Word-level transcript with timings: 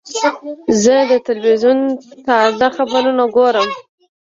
زه 0.83 0.95
د 1.09 1.11
تلویزیون 1.27 1.77
تازه 2.25 2.67
خبرونه 2.75 3.23
ګورم. 3.35 3.69